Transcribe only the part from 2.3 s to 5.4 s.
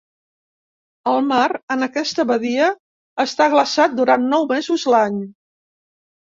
badia està glaçat durant nou mesos l'any.